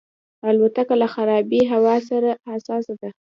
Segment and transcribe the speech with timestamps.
[0.49, 3.09] الوتکه له خرابې هوا سره حساسه ده.